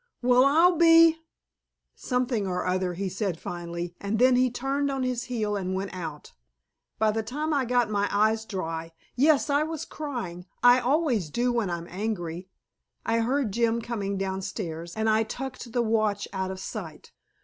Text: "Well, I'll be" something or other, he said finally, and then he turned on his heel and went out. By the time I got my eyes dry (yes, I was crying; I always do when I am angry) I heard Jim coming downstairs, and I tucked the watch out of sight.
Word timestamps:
"Well, 0.23 0.45
I'll 0.45 0.77
be" 0.77 1.19
something 1.95 2.47
or 2.47 2.65
other, 2.65 2.95
he 2.95 3.07
said 3.07 3.39
finally, 3.39 3.93
and 4.01 4.17
then 4.17 4.35
he 4.35 4.49
turned 4.49 4.89
on 4.89 5.03
his 5.03 5.25
heel 5.25 5.55
and 5.55 5.75
went 5.75 5.93
out. 5.93 6.33
By 6.97 7.11
the 7.11 7.21
time 7.21 7.53
I 7.53 7.65
got 7.65 7.87
my 7.91 8.09
eyes 8.11 8.43
dry 8.43 8.93
(yes, 9.15 9.47
I 9.51 9.61
was 9.61 9.85
crying; 9.85 10.47
I 10.63 10.79
always 10.79 11.29
do 11.29 11.53
when 11.53 11.69
I 11.69 11.77
am 11.77 11.85
angry) 11.87 12.49
I 13.05 13.19
heard 13.19 13.51
Jim 13.53 13.79
coming 13.79 14.17
downstairs, 14.17 14.95
and 14.95 15.07
I 15.07 15.21
tucked 15.21 15.71
the 15.71 15.83
watch 15.83 16.27
out 16.33 16.49
of 16.49 16.59
sight. 16.59 17.11